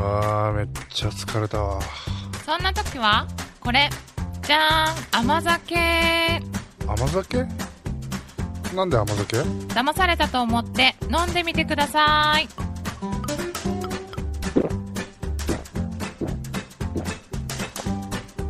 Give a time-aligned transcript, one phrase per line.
[0.00, 1.80] あーめっちゃ疲れたわ。
[2.46, 3.26] そんな時は
[3.60, 3.90] これ
[4.42, 5.74] じゃーん甘酒。
[6.86, 7.46] 甘酒？
[8.74, 9.38] なんで甘酒？
[9.38, 12.48] 騙されたと思って飲んでみてください。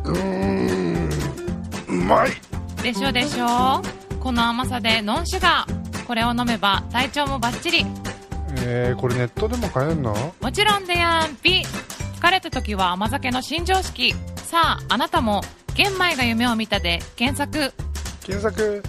[0.05, 0.15] うー
[1.05, 1.09] ん
[1.89, 2.31] うまい。
[2.81, 3.81] でしょでしょ。
[4.21, 6.05] この甘さでノンシュガー。
[6.05, 7.85] これを飲めば体調もバッチリ
[8.71, 10.13] えー、これネットでも買えんの？
[10.39, 11.35] もちろんでやん。
[11.37, 11.63] ぴ
[12.19, 14.13] 疲れた時は甘酒の新常識。
[14.35, 15.41] さああなたも
[15.73, 16.99] 玄米が夢を見たで。
[17.15, 17.73] 検索。
[18.23, 18.83] 検索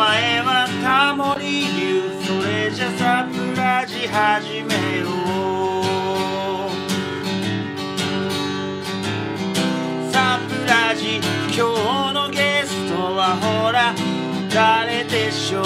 [0.00, 6.70] 前はタモリ流それじゃサプラジ始めよう
[10.10, 13.94] サプラジ今日のゲストはほら
[14.48, 15.64] 誰でしょう？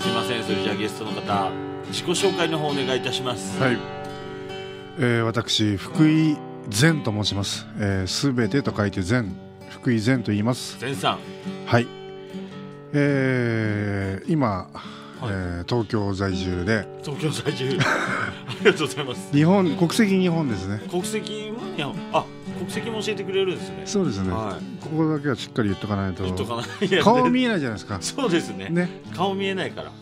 [0.00, 1.50] すいませんそれじゃあゲストの方
[1.88, 3.60] 自己紹介の方お願いいたします。
[3.60, 3.78] はい、
[5.00, 6.36] えー、私福井
[6.68, 7.66] 善と申します。
[8.06, 9.34] すべ、えー、全てと書いて善。
[9.70, 10.76] 福井善と言います。
[10.80, 11.18] 前さん。
[11.66, 11.86] はい。
[12.92, 14.68] えー、今、
[15.22, 16.86] えー東京在住で。
[17.02, 17.78] 東京在住。
[17.78, 19.32] ありがとうございます。
[19.32, 20.82] 日本国籍日本ですね。
[20.90, 22.24] 国籍は日本あ
[22.58, 23.82] 国籍も教えてくれるんですね。
[23.84, 24.84] そうですね、はい。
[24.84, 26.24] ここだけはしっかり言っとかないと。
[26.24, 27.02] 言っとかない。
[27.02, 27.98] 顔見えないじゃないですか。
[28.00, 28.68] そうですね。
[28.70, 29.02] ね。
[29.14, 29.92] 顔見えないから。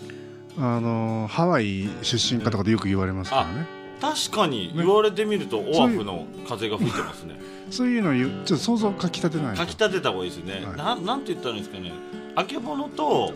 [0.61, 3.66] あのーハワイ出身かとかでよく言われますからね。
[4.00, 4.72] 確かに。
[4.74, 7.39] 言われてみるとオアフの風が吹いてますね
[7.70, 9.67] そういうのをちょっと想像かき立てないとか？
[9.67, 10.77] き立てた方がいいですね、はい。
[10.77, 11.92] なんなんて言ったらいいんですかね？
[12.34, 13.33] あけぼのと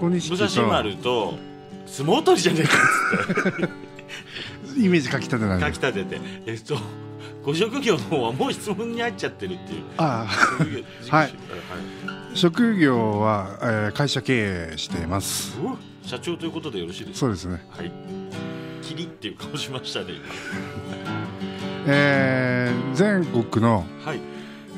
[0.00, 1.34] 武蔵丸と
[1.86, 2.70] 相撲取りじゃねえか
[3.48, 3.68] っつって。
[4.80, 6.20] イメージかき立てないかき立てて。
[6.46, 6.78] えっと
[7.42, 9.82] ご職業の方はもう質問に入っちゃってるっていう。
[9.96, 10.26] あ
[10.58, 10.76] 職業
[11.08, 11.22] はい。
[11.22, 11.32] はい。
[12.06, 15.56] あ職業は、えー会社経営しています。
[16.04, 17.18] 社長ということでよろしいですか？
[17.20, 17.62] そうですね。
[17.70, 17.90] はい。
[18.82, 20.06] キリっていう顔しましたね
[21.86, 24.20] えー全国の、今はい。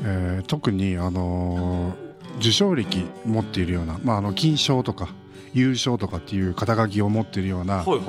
[0.05, 5.11] えー特に、あのー受賞歴持っているような、まあ、あの金賞とか
[5.53, 8.01] 優勝とかっていう肩書きを持っているような、はいはい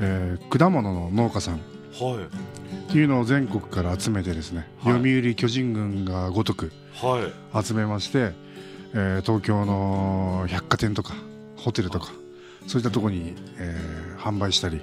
[0.00, 1.54] えー果物の農家さん。
[1.54, 1.60] は
[2.10, 2.16] い。
[2.16, 2.24] はい
[2.88, 4.92] っていうのを全国から集めてですね、はい。
[4.94, 7.30] 読売巨人軍がごとくは
[7.62, 7.64] い。
[7.64, 8.32] 集めまして、
[8.94, 11.14] えー東京の百貨店とか
[11.56, 12.08] ホテルとか
[12.66, 14.80] そういったところに、えー販売したり、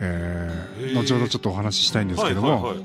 [0.00, 2.84] えー後ほどちょっとお話ししたいんですけども、はいはい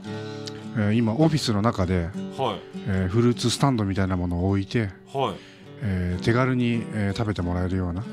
[0.76, 2.60] えー今オフィスの中で、はい。
[2.88, 5.36] えーフルーツスタンドみたいなものを置いて、はい。
[5.82, 8.04] えー手軽に、えー食べてもらえるような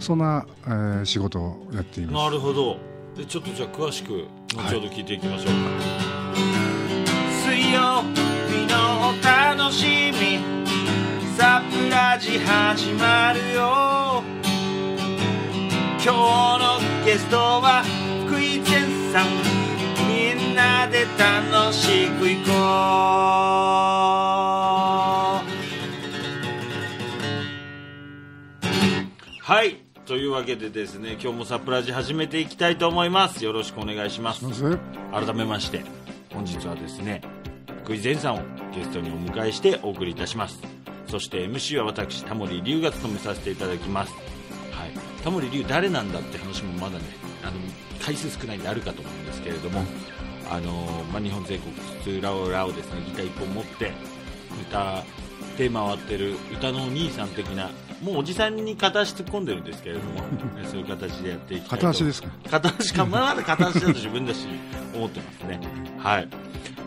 [0.00, 2.14] そんな、えー仕事をやっています。
[2.26, 2.76] なるほど。
[3.16, 5.52] でちょっとじゃあ詳しく後ほど聞いていきましょうか、
[7.50, 8.02] 水曜
[8.48, 10.38] 日のお楽しみ。
[11.36, 14.22] サプラジ始まるよ。
[16.04, 16.16] 今日
[16.82, 17.82] のゲストは
[20.98, 22.54] で楽しく行こう。
[29.40, 29.76] はい。
[30.06, 33.44] というわけでですね今日もサプラジ始めていきたいと思います。
[33.44, 34.44] よろしくお願いします。
[35.12, 35.84] 改めまして
[36.32, 37.22] 本日はですね
[37.84, 38.38] 福井前さんを
[38.74, 40.60] ゲストにお迎えしてお送りいたします。
[41.06, 44.12] そして MC は私タモリ龍が務めさせていただきます。
[44.12, 44.90] はい。
[45.22, 47.04] タモリ龍誰なんだって話もまだね
[47.44, 47.52] あの
[48.04, 49.84] 回数少ないんであるかと思うんですけれども
[50.50, 53.92] あの、まあ、日本全国津々浦々をですねギター一本持って
[54.70, 55.04] 歌っ
[55.56, 57.70] て回ってる歌のお兄さん的な
[58.02, 60.20] もうおじさんに片足突っ込んでるんですけれども
[60.70, 62.28] そういう形でやっていきたいと片足ですか？
[62.50, 64.46] 片足か、まだ片足だと自分だし
[64.94, 65.60] 思ってますね。
[65.98, 66.28] はい。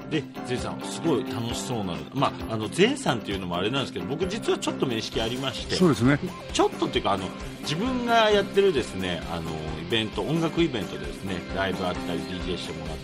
[0.10, 1.98] で、ゼイさん、すごい楽しそうなの。
[2.14, 2.68] まあ、あの、
[2.98, 6.19] さんっていうのもあれなんですけど、僕実はちょっと面識ありまして、そうですね
[6.52, 7.30] ちょっとっていうか、あの、
[7.62, 9.44] 自分がやってるですね、あの、
[9.81, 12.98] イベント、音楽イベントでですね、ライブあったり、DJ してもらっ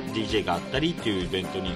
[0.00, 1.70] た DJ があったりっていうイベントに、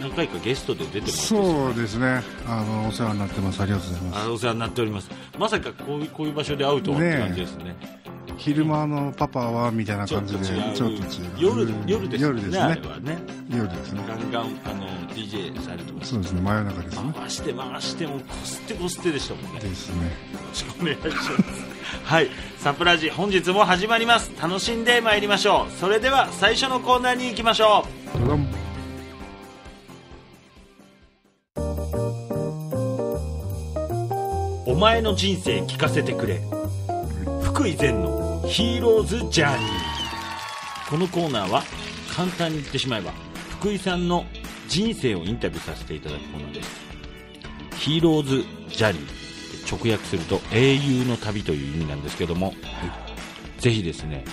[0.00, 5.10] 何回かゲストで出てもらってそうですねあのお世話になってますありがとうございますあお世話になっております。
[5.38, 7.97] まさかこういう、こういう場所で会うとはって感じですね。
[8.38, 10.44] 昼間のパパはみたいな感じで。
[10.44, 11.00] ちょっと違う。
[11.38, 12.58] 夜うん、夜ですよね、夜ですね。
[12.60, 13.18] あれはね。
[13.50, 14.04] 夜ですね。
[14.08, 16.40] ガンガンあの DJ されてますそうですね。
[16.40, 19.54] 真夜中ですね回して回してもうこすってこすってでしたもんね。
[19.54, 20.10] よですね。
[20.32, 21.34] ろしくお願いします。
[22.04, 24.30] はいサプラジ本日も始まります。
[24.40, 25.72] 楽しんでまいりましょう。
[25.72, 28.18] それでは最初のコーナーに行きましょう。
[28.20, 28.58] どどん
[34.78, 36.40] 前の人生聞かせてくれ。
[37.42, 38.17] 福井善の
[38.50, 41.62] ヒーローズジャーニーこのコーナーは
[42.16, 43.12] 簡単に言ってしまえば
[43.60, 44.24] 福井さんの
[44.68, 46.70] 人生をインタビューさせていただくコーナーです。
[47.76, 52.54] ヒーローズジャーニー直訳すると英雄の旅という意味なんですけども、
[53.58, 54.24] ぜひですね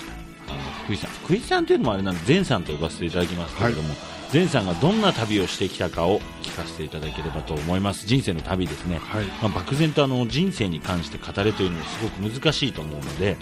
[0.48, 1.12] あの福井さん。
[1.12, 3.94] 福井さんっていうのもあれなんで善さんと呼ばせていただきますけれども、
[4.36, 8.06] 善さんがどんな旅をしてきたかを聞かせていただければと思います。
[8.06, 9.26] 人生の旅ですね、はい。
[9.42, 13.38] まあ、漠然とあの人生に関して語れというのはすごく難しいと思うので、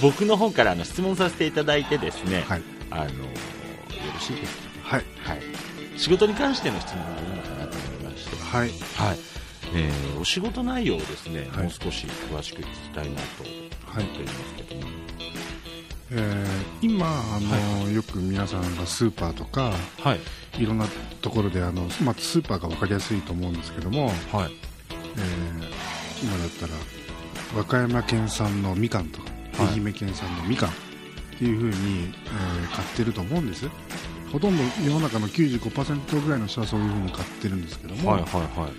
[0.00, 2.62] 僕の方からあの質問させていただいてですね、はい。
[2.90, 3.10] あのよ
[4.14, 5.04] ろしいですか、はい。
[5.22, 5.42] はい、
[5.98, 8.68] 仕事に関しての質問がいいのかなと思いまして、はい。
[8.68, 9.18] はい。
[9.74, 11.64] えーお仕事内容をですね、はい。
[11.64, 13.42] もう少し詳しく聞きたいなと
[13.86, 15.01] はい思っておりますけども、
[16.14, 17.40] えー今あ
[17.84, 20.20] の、よく皆さんがスーパーとかはい。
[20.62, 20.84] いろんな
[21.22, 24.16] ところであの、まあ、スーパーが分かりやすいと思うんですけども、はい。
[24.90, 25.72] えー
[26.24, 26.72] 今だったら
[27.56, 29.80] 和歌山県産のみかんとか、はい。
[29.80, 30.72] 愛媛県産のみかんっ
[31.38, 33.68] ていう風に、えー買ってると思うんです。
[34.32, 38.72] ほとんど世の中の95%ぐらいの人はそういう風に買ってるんですけども、はいはいはい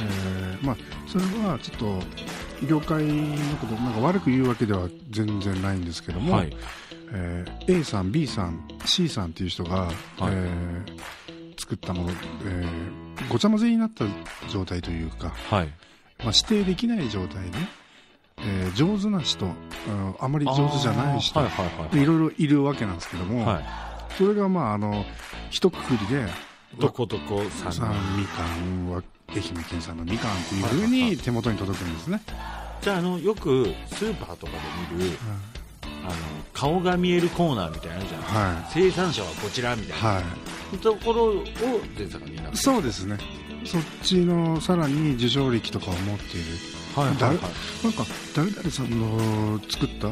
[0.00, 0.76] えーまあ、
[1.06, 6.56] それはちょっと業界のことなんか悪く言うわけでは全然ないんですけども、はい。
[7.12, 9.88] えー A さん B さん C さんっていう人が、
[10.20, 11.00] えー
[11.58, 12.10] 作ったもの、
[12.46, 14.04] えーごちゃ混ぜになった
[14.50, 15.66] 状態というか、はい。
[16.18, 17.58] まあ、指定できない状態で、
[18.38, 22.04] えー上手な人、うんあまり上手じゃない人、はいはいはいい。
[22.04, 23.64] ろいろいるわけなんですけども、はい。
[24.18, 25.04] それがまああの
[25.50, 25.76] 一括
[26.08, 26.26] りで
[26.78, 32.20] どこどこさんさんみかんは愛媛県産のみかんっていう風に手元に届くんですね、
[32.80, 34.58] じゃああのよくスーパーとかで
[34.96, 35.18] 見る
[35.82, 36.14] あの
[36.52, 38.28] 顔が見えるコーナーみたいなのあるじゃない。
[38.28, 40.14] は生産者はこちらみたいな、い。
[40.14, 40.22] は
[40.80, 41.44] ところを
[41.98, 43.18] 前作になっそうですね。
[43.64, 46.46] そっちのさらに受賞歴とかを持っている
[46.96, 47.46] はいはいだなんか
[48.34, 50.08] 誰々さんの作った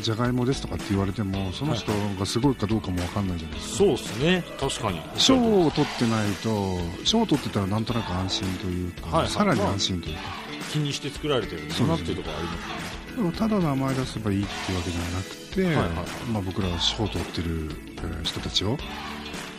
[0.00, 4.44] じゃがいもですとかって言われてもその人がすごいかどうかもわかんないじゃないですか、そうですね。
[4.58, 5.00] 確かに。
[5.16, 9.30] 賞を取ってないと賞を取ってたらなんとなく安心というか、はいはい。
[9.30, 10.22] さらに安心というか、
[10.70, 15.90] 気にして作られてるんだなっていうところありますでもただ名前出せばいいっていうわけじゃなくて、はいはい
[16.30, 18.76] まあ、僕ら賞を取ってる、えー人たちを、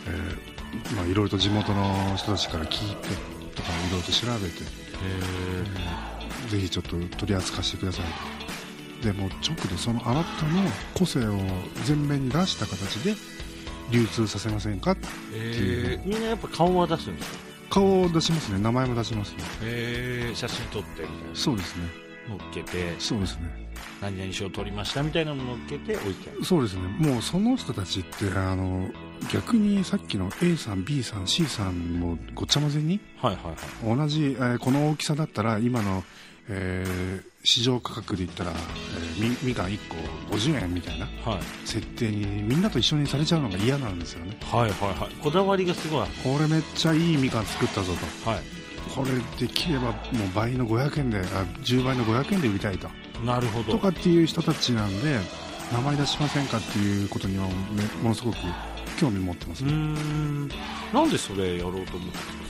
[0.06, 3.08] えーまあ、いろいろと地元の人たちから聞いて
[3.54, 4.62] とかいろいろと調べて、
[6.50, 8.04] ぜひちょっと取り扱わせてください。
[9.00, 10.62] とでもう直でそのあなたの
[10.94, 11.36] 個性を
[11.86, 13.14] 前面に出した形で
[13.90, 14.96] 流通させませんか？
[15.32, 16.06] えー。
[16.06, 17.38] みんなやっぱ顔は出すんですか？
[17.70, 18.58] 顔を出しますね。
[18.58, 19.38] 名前も出しますね。
[19.62, 20.34] えー。
[20.34, 21.34] 写真撮ってみたいな。
[21.34, 21.86] そうですね。
[22.28, 22.94] 乗っけて。
[22.98, 23.70] そうですね。
[24.02, 26.82] 何々賞取りましたみたいなの乗っけて置いてそうですね。
[26.98, 28.88] もうその人たちってあの
[29.32, 33.00] 逆にさっきの A さん B さん C さんもごっちゃ混ぜに？
[33.20, 33.44] はいはい
[33.88, 33.96] はい。
[33.96, 36.04] 同じ、えーこの大きさだったら今の、
[36.50, 39.96] えー市場価格で言ったら、えーみみかん1個
[40.36, 41.42] 50円みたいなはい。
[41.64, 44.36] 設定にみんなと一緒にされちゃうのが嫌なんですよね。
[44.42, 44.70] はいはい
[45.00, 45.14] はい。
[45.22, 46.06] こだわりがすごい。
[46.22, 47.92] これめっちゃいいみかん作ったぞ
[48.24, 48.30] と。
[48.30, 48.40] はい。
[48.94, 49.12] これ
[49.46, 49.94] できればもう
[50.34, 51.22] 倍の500円であ
[51.62, 52.88] 10倍の500円で売りたいと。
[53.24, 53.72] なるほど。
[53.72, 55.18] とかっていう人たちなんで
[55.72, 58.36] 名前出しませんかっていうことにはめものすごく
[58.98, 60.48] 興味持ってますね、ん。
[60.92, 62.49] なんでそれやろうと思ったんです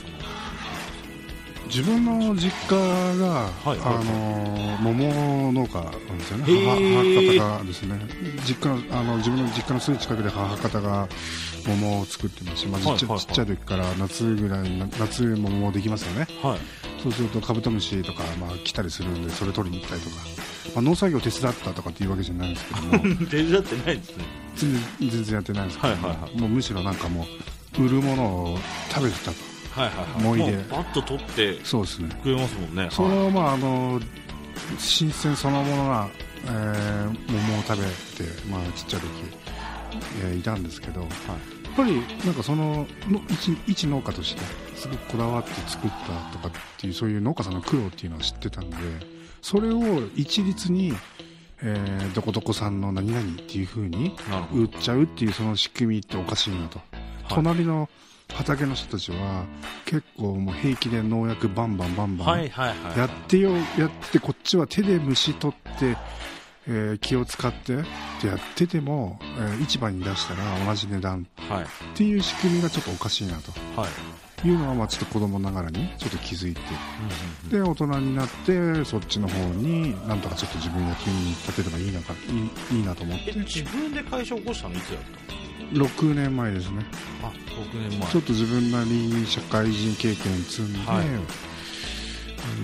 [1.71, 2.75] 自分の実家
[3.17, 3.79] が、はい。
[3.81, 6.43] あの桃農家なんですよね。
[6.43, 7.95] 母母方がですね。
[8.45, 11.07] 実家のあの自分の実家のすぐ近くで母方が
[11.65, 13.19] 桃を作ってまして、まあちっちゃはいはいはい。
[13.19, 16.27] ちっちゃい時から夏ぐらいな夏桃できますよね。
[16.43, 16.59] はい。
[17.01, 20.15] そうするとカブトムシとか、まあ、来たりするんでそれ取りに行ったりとか、
[20.75, 23.15] まあ、農作業手伝ったとかっていうわけじゃないんですけども。
[23.31, 24.25] 手伝ってないですね。
[24.55, 26.41] 全然全然やってないんですけども、はいはいはい。
[26.41, 27.25] もうむしろなんかも
[27.79, 28.59] う売るものを
[28.89, 30.53] 食べてたとはいはいはい。
[30.53, 32.09] いバッと取ってそうですね。
[32.21, 32.87] くれますもんね。
[32.91, 33.15] そはい。
[33.17, 33.99] のまああの
[34.77, 36.07] 新鮮そのものな、
[36.45, 37.85] えー桃を食べ
[38.25, 39.07] て、まあ、ちっちゃい時、
[40.23, 41.09] えーいたんですけど、やっ
[41.75, 44.41] ぱりなんかそのの一一農家として
[44.75, 45.89] すごくこだわって作っ
[46.31, 48.75] たとかっていうそういう農家さんの苦労っていうのは知ってたんで
[49.41, 49.81] それを
[50.15, 50.93] 一律に、
[51.63, 54.61] えーどこどこさんの何々っていう風になるほど。
[54.63, 56.81] 売っちゃうっていうその仕組みっておかしいなと、
[57.29, 57.89] 隣の
[58.35, 59.45] 畑の人たちは
[59.85, 65.97] 結構もう平気で農薬バンバンバンバン、やってよやってこっちは手で虫取って、
[66.67, 67.83] えー気を使ってやっ
[68.55, 71.27] てても、えー市場に出したら同じ値段。
[71.49, 71.63] はい。
[71.63, 73.51] っていう仕組みがちょっとおかしいなと。
[73.79, 73.89] はい。
[74.47, 76.61] いうのはまあちょっと子供ながらにちょっと気づいて。
[77.49, 82.13] で大人になってそっちの方になんとかちょっと自分役に立てればいいなか
[82.71, 83.33] いいいいなと思って。
[83.35, 84.97] え自分で会社を起こしたのいつだっ
[85.27, 86.85] た6年前ですね。
[87.23, 88.11] あ6年前。
[88.11, 91.05] ちょっと自分なりに社会人経験積んで、はい。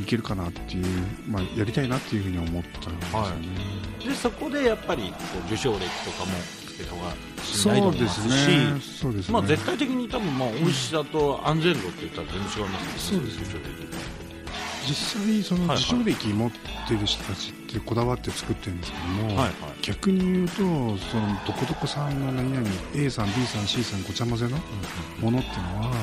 [0.02, 0.86] いけるかなっていう、
[1.28, 3.48] まあ、やりたいなっていうふうに思ったんですよね、
[4.06, 6.32] でそこでやっぱりこう受賞歴とかも
[6.66, 14.17] つけた方が信頼度も増すそうですね、まあ、絶対的に多分まあ美味しさと安全度って言ったら全然違いますよね、そうですね
[14.88, 15.78] 実際そのはいはい。
[15.78, 16.52] 受賞歴持っ
[16.88, 19.54] てる人たちってこだわって作ってるんですけども、はいはい。
[19.82, 20.98] 逆に言うとその
[21.46, 24.58] どこどこさんの何々 A さん B さん C さんごちゃ混ぜの
[25.20, 25.94] ものっていうのは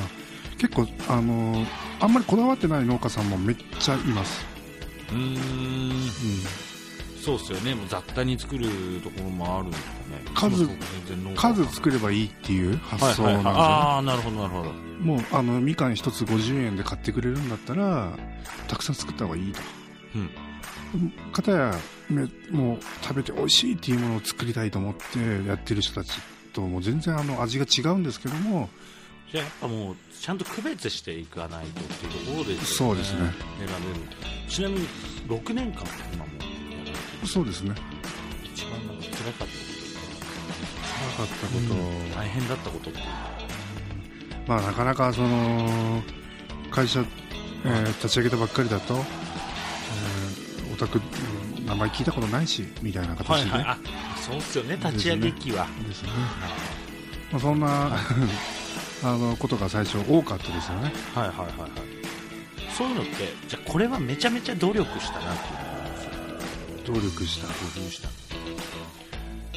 [0.57, 1.65] 結構あの
[1.99, 4.45] あんまりこだわってない農家さんもめっちゃいます、
[5.11, 5.19] うーん。
[5.19, 5.91] うん、
[7.25, 7.73] そうっすよね。
[7.73, 8.67] もう雑多に作る
[9.01, 10.57] ところもあるんですかね。
[11.35, 14.71] 数数作ればいいっていう発想はいなんですよ、はいはい、ああなるほどなるほど。
[14.99, 18.11] もうあのみかん一つ50円で買ってくれるんだったら
[18.67, 19.61] たくさん作った方がいいと。
[20.93, 21.11] うん。
[21.31, 21.73] かたや
[22.11, 26.19] めもう食べて美味しいっていうものを作りたいと思ってやってる人たち
[26.53, 28.69] ともう全然あの味が違うんですけども。
[29.31, 32.59] じゃあやっぱもうちゃんと区別していかないとっていうところでね。
[32.61, 33.31] そうですね。
[33.57, 33.71] 選べる
[34.47, 34.87] ちなみに
[35.27, 36.34] 6年間今も
[37.27, 37.73] そうですね。
[38.53, 39.65] 一番なんか辛かったこと。
[41.17, 42.91] 辛かったこと、大変だったこと
[44.47, 46.01] まあなかなかその
[46.71, 47.03] 会社、
[47.65, 53.77] えー立ち上げたばっかりだと、えーお宅うん名前聞いたことないしみたいな形で、あ
[54.17, 54.75] そうっすよね。
[54.77, 56.09] 立ち上げ期は、ですね。
[57.31, 57.97] まあ、そんな
[59.03, 60.93] あのことが最初多かったですよね。
[61.15, 61.71] はいはいはいはい。
[62.77, 65.64] そういうのってじゃあこれはめちゃめちゃ努力したなっていう
[66.85, 67.53] 努力した工
[67.85, 68.09] 夫した。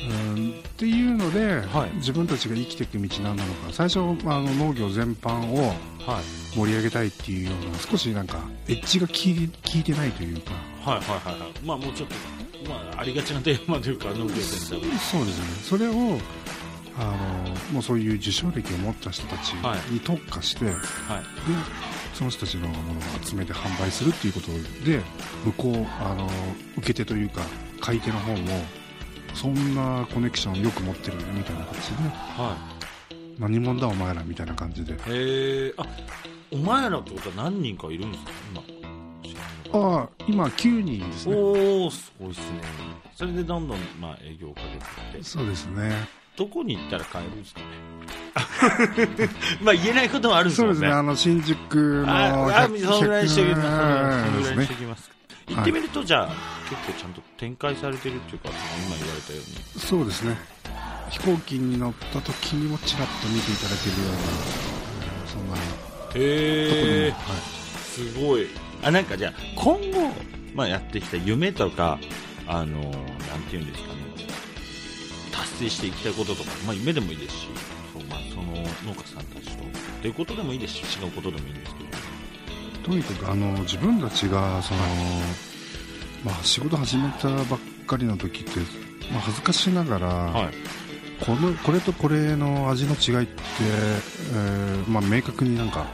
[0.01, 0.51] うん。
[0.51, 1.97] っていうので、はい。
[1.97, 3.73] 自分たちが生きていく道何なのか。
[3.73, 5.75] 最初あの農業全般を
[6.07, 6.57] はい。
[6.57, 10.53] 盛り上げたいっていうような少しなんかエッジが効いてないというか。
[10.83, 11.51] はいはいはいはい。
[11.63, 12.15] まあもうちょっと、
[12.69, 15.47] まあ、ありがちなテーマというか農業全体はそうですね。
[15.63, 16.19] それを
[16.99, 19.53] あのもうそういう受賞歴を持った人たち
[19.91, 20.81] に特化して、ではい
[22.19, 24.49] その人たちのものを集めて販売するっていうこと
[24.85, 25.01] で
[25.45, 26.29] 向こうあの
[26.79, 27.43] 受け手というか
[27.81, 28.39] 買い手の方も
[29.35, 32.57] そんなコネクションよく持ってるみたいな形では
[33.39, 34.95] 何者だお前らみたいな感じで。
[34.95, 34.99] いへ
[35.69, 35.87] えあ
[36.51, 38.31] お前らってことは何人かいるんですか？
[39.23, 39.41] 今。
[39.81, 41.37] ああ今9人ですね。
[41.37, 42.61] おおすごいっすね。
[43.15, 44.63] それでどんどん、まあ、営業をか
[45.13, 45.23] けて。
[45.23, 45.93] そうですね。
[46.37, 47.67] どこに行ったら買えるんですかね？
[49.63, 50.75] まあ言えないこともあるんですもんね。
[50.75, 50.99] そうですね。
[50.99, 51.75] あの新宿
[52.07, 53.69] のああそのぐらいにしておきます。
[53.69, 55.11] そ100のぐらいにしておきます。
[55.49, 56.29] 行ってみるとじゃあ
[56.69, 58.51] 結構ちゃんと展開されてるっていうか
[58.87, 59.81] 今言われたように。
[59.81, 60.37] そうですね。
[61.11, 64.19] 飛行機に乗った時にもちらっと見ていただけるような
[65.27, 65.57] そんな
[66.15, 67.59] へえも、はい。
[67.83, 68.47] すごい。
[68.83, 70.13] あなんかじゃあ今後、
[70.55, 71.99] まあ、やってきた夢とか
[72.47, 72.91] あのなん
[73.49, 73.99] ていうんですかね。
[75.33, 77.49] 達成していきたいこととか、まあ、夢でもいいですし
[78.39, 79.65] その農家さんたちと。
[79.65, 79.67] っ
[80.01, 81.89] ていうことでもいいですし違うことでもいいんですけど。
[82.85, 84.81] とにかくあの自分たちがその、
[86.25, 88.61] まあ、仕事始めたばっかりの時って、
[89.13, 90.55] まあ、恥ずかしながら、はい。
[91.25, 95.87] このこれとこれの味の違いって、えーまあ、明確になんか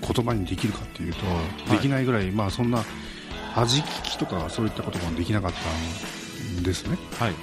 [0.00, 1.20] 言葉にできるかっていうと、
[1.68, 1.76] い。
[1.76, 2.82] できないぐらい、まあ、そんな
[3.54, 6.96] 味聞きとかそういったこともできなかったんですね。
[7.18, 7.34] はい。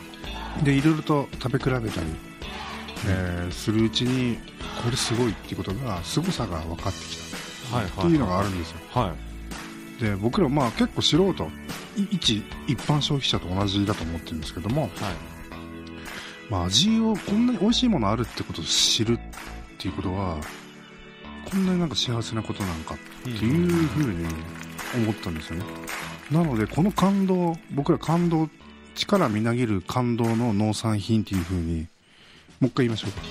[0.64, 2.08] でいろいろと食べ比べたり、
[3.08, 4.38] えーするうちに
[4.84, 7.76] これすごいっていうことが凄さが分かってきた。
[7.76, 8.78] はいっていうのがあるんですよ。
[8.92, 9.14] は
[10.00, 10.02] い。
[10.02, 11.44] で僕らまあ結構素人
[11.96, 14.90] い一一般消費者と同じだと思ってるんですけども、はい。
[16.50, 19.20] まあ、味をこんなに美味しいものあるってことを知るっ
[19.80, 20.38] ていうことは
[21.50, 24.26] こんなになんか幸せなことなんかっていうふうに
[24.96, 25.66] 思ったんですよね。
[26.32, 28.50] なのでこの感動僕ら感動
[28.96, 31.88] 力みなぎる感動の農産品っていうふうに
[32.64, 33.22] もう一回言いましょうか。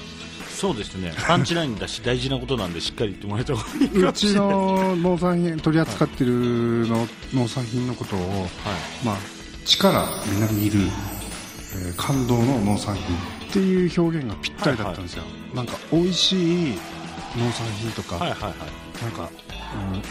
[0.55, 1.13] そうですね。
[1.27, 8.49] パンチラインだし大事なことなんでしっかり言ってもらえた方がいいうちの農産品取り扱ってるの農産品のことを、はい。
[9.05, 9.17] まあ、
[9.65, 13.19] 力みなぎる、えー感動の農産品っ
[13.51, 15.23] ていう表現がぴったりだったんですよ、
[15.55, 16.79] なんか美味しい
[17.39, 19.03] 農産品とか、はいはいはい。
[19.03, 19.31] なんか、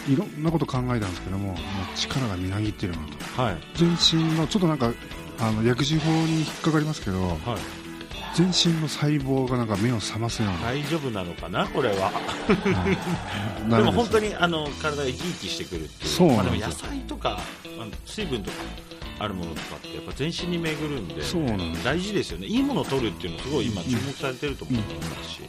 [0.07, 1.57] うん、いろんなこと考えたんですけどももう
[1.95, 2.97] 力がみなぎってるな
[3.35, 3.57] とはい。
[3.75, 4.91] 全身のちょっとなんか
[5.39, 7.37] あの薬事法に引っかかりますけどはい
[8.33, 12.11] 全身の細胞がなんか目を覚ますような、大丈夫なのかなこれは。
[13.63, 16.09] うんでも本当ににあの体が生き生きしてくるっていう。
[16.09, 16.89] そうまあ、なんですよ。
[16.89, 17.39] でも野菜とか
[17.79, 18.57] あの水分とか
[19.19, 21.83] あるものとかってやっぱ全身に巡るんでそうなんです。
[21.83, 22.47] 大事ですよね。
[22.47, 25.41] いいものを取るっていうのすごい今注目されてると思いますし、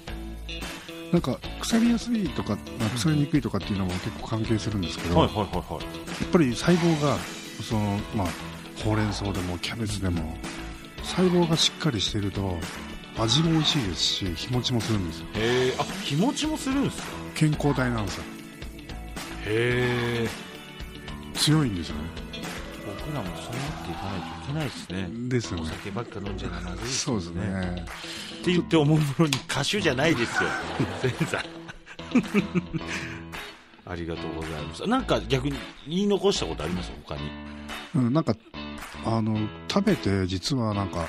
[1.12, 6.22] なんか腐りやすいとか、まあ腐りにくいとかっていうのも結構関係するんですけど、はいはいはいはい。
[6.22, 7.16] やっぱり細胞が
[7.62, 8.28] その、まあ、
[8.84, 10.36] ほうれん草でもキャベツでも
[11.02, 12.58] 細胞がしっかりしてると
[13.18, 15.26] 味も美味しいですし日持ちもするんですよ。
[15.34, 17.08] へえあ日持ちもするんですか？
[17.34, 18.24] 健康体なんですよ。
[19.44, 20.28] へえ
[21.34, 22.02] 強いんですよね。
[23.04, 25.08] 僕らもそうなっていかないといけないですね。
[25.28, 25.62] ですよね。
[25.62, 27.84] お酒ばっか飲んじゃまずいですそうですね。
[28.40, 30.48] って言って思うものに歌手じゃないですよ。
[31.02, 31.40] 前さん
[33.84, 34.86] ありがとうございます。
[34.86, 35.56] なんか逆に
[35.86, 36.90] 言い残したことあります？
[37.04, 37.22] 他に。
[37.94, 38.34] うん、なんか
[39.04, 39.36] あの
[39.68, 41.08] 食べて実はなんか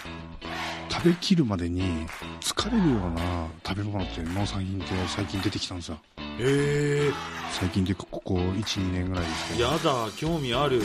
[0.89, 2.07] 食べきるまでに
[2.39, 5.97] 疲れるような食べ物って農産品って最近出てきたんですよ。
[6.17, 7.11] へえ。
[7.51, 9.69] 最近でここ12年ぐらいですけど。
[9.71, 10.81] やだ興味ある。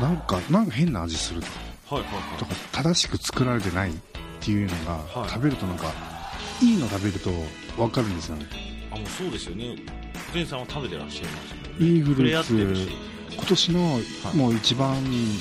[0.00, 1.46] なんかなんか変な味すると。
[1.94, 3.94] はいはいとか正しく作られてないっ
[4.40, 5.30] ていうのが、はい。
[5.30, 5.92] 食べるとなんか
[6.62, 7.30] いいの食べると
[7.76, 8.46] 分かるんですよね。
[8.90, 9.76] あもうそうですよね。
[10.34, 11.86] 前さんは食べてらっしゃいますよね。
[11.86, 14.00] いいフルーツ触れ合ってるし今年のは
[14.32, 14.36] い。
[14.36, 14.92] もう一番、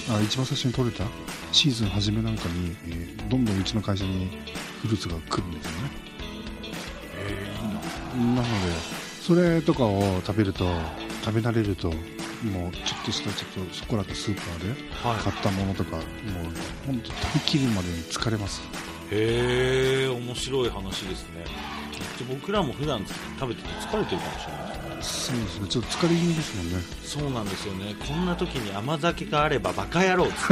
[0.09, 1.03] あ一番最初に取れた
[1.51, 4.29] シーズン初めなんかに、えーどんどんうちの会社に
[4.81, 5.91] フルーツが来るんですよね。
[7.17, 7.53] へ
[8.15, 8.41] えいいな。
[8.41, 8.49] なので
[9.21, 10.65] それとかを食べると
[11.23, 14.69] 食べ慣れるともうちょっとしたちょっとそこらとスーパーで
[15.09, 15.19] はい。
[15.19, 16.03] 買ったものとかもう
[16.85, 18.61] 本当食べきるまでに疲れます。
[19.11, 21.45] へえ面白い話ですね。
[22.17, 23.03] じゃあ僕らも普段
[23.39, 24.74] 食べてて疲れてるかもしれない
[25.05, 25.67] そうですね。
[25.67, 26.77] ちょっと疲れ気味ですもんね。
[27.03, 27.95] そうなんですよね。
[28.07, 30.47] こんな時に甘酒があればバカ野郎っつっ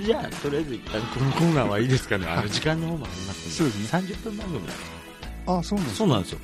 [0.00, 0.04] て。
[0.04, 2.26] じゃあとりあえず一旦このコーナーはいいですかね。
[2.30, 4.00] あの時間の方もありますそうですね。
[4.00, 4.72] 30分番組なんで。
[4.72, 4.78] す
[5.46, 6.38] あそうなんですそうなんですよ。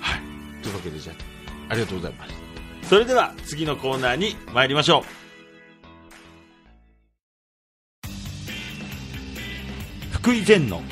[0.00, 0.20] はい。
[0.62, 1.16] というわけでじゃあ
[1.70, 2.34] ありがとうございます。
[2.88, 5.24] それでは次のコーナーに参りましょう。
[10.12, 10.82] 福井善の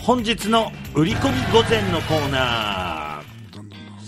[0.00, 3.13] 本日の売り込み御前のコーナー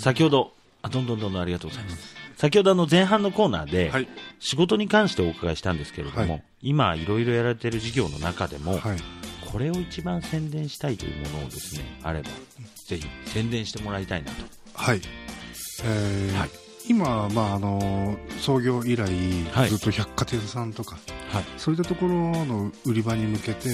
[0.06, 2.14] 先ほどあどんどんどんどんありがとうございます。
[2.36, 4.08] 先ほどあの前半のコーナーで、はい。
[4.38, 6.44] 仕事に関してお伺いしたんですけれども、はい。
[6.62, 8.98] 今いろいろやられている事業の中でも、はい。
[9.50, 12.28] これを一番宣伝したいというものをですねあれば
[12.86, 14.44] ぜひ宣伝してもらいたいなと。
[14.74, 15.00] はい、
[15.82, 19.08] えーはい今、まあ、あの創業以来、
[19.52, 19.68] はい。
[19.68, 20.96] ずっと百貨店さんとか
[21.32, 21.44] はい。
[21.56, 23.68] そういったところの売り場に向けて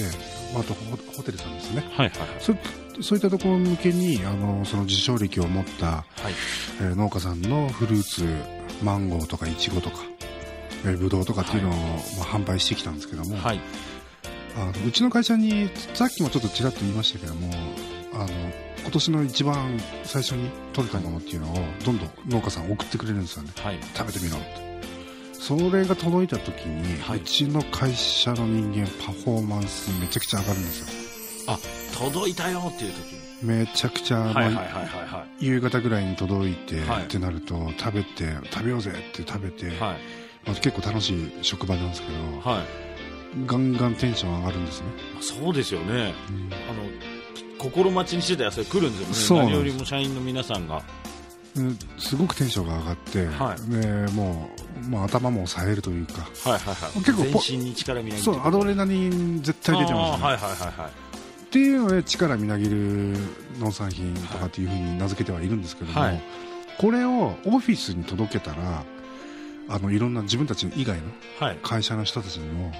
[0.53, 1.83] まああとホホテルさんですね。
[1.91, 2.57] はいはいそう
[3.01, 6.05] そういったところ向けにあのその受賞歴を持った、はい。
[6.81, 8.27] えー農家さんのフルーツ
[8.83, 9.97] マンゴーとかイチゴとか、
[10.85, 13.59] えー、ブドウとかっていうのを、まあ、販売してきたんですけども、はい。
[14.55, 17.51] あのうちの会社にさっきもちょっとちらっと言いましたけども
[18.13, 18.27] あの
[18.81, 23.51] 今年の一番最初に取れたものっていうのをどんどん農家さん送ってくれるんですよね。
[23.55, 23.79] はい。
[23.95, 24.73] 食べてみろって。
[25.33, 27.17] それが届いた時に、はい。
[27.17, 31.53] うちの会社の人間パフォーマンスめちゃくちゃ上がるんですよ。
[31.53, 31.59] あ
[31.97, 33.23] 届いたよっていう時に。
[33.43, 34.33] めちゃくちゃ、
[35.39, 37.03] 夕方ぐらいに届いて、はい。
[37.03, 39.79] ってなると食べて食べようぜって食べて、いはい。
[40.45, 42.65] まあ、結構楽しい職場なんですけどはい。
[43.45, 44.87] ガンガンテンション上がるんですね、
[45.19, 46.13] そうですよね。
[46.29, 46.49] うん。
[46.53, 47.12] あの
[47.63, 49.45] 心待ちにしてた野菜来るんですよね。
[49.45, 50.81] 何よりも社員の皆さんが。
[51.55, 53.71] うんすごくテンションが上がって、はい。
[53.71, 54.49] でも
[54.85, 56.27] う、まあ、頭も冴えるというか。
[56.49, 56.93] はいはいはい。
[56.95, 58.01] 結構ポ全身に力
[58.43, 60.91] アドレナリン絶対出てますね、はいはいはいはい。
[60.91, 63.15] っていうので力みなぎる
[63.59, 66.21] 農産品とかっていうふうに名付けてはいるんですけども、はい。
[66.79, 68.83] これをオフィスに届けたら
[69.69, 71.03] あのいろんな自分たち以外の
[71.39, 71.59] はい。
[71.61, 72.71] 会社の人たちにも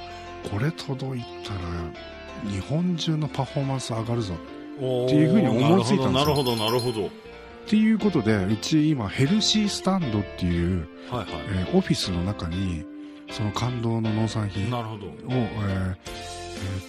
[0.49, 1.59] これ届いたら
[2.49, 6.11] 日本中のパフォーマンス上がるぞおーっていうふうに思いついたんですよ。
[6.11, 7.09] なるほどなるほどっ
[7.67, 12.85] ていうことでうち今ヘルシースタンドっていう、はいはえーオフィスの中に
[13.31, 15.05] その感動の農産い品を、なるほど。
[15.29, 16.33] えーえー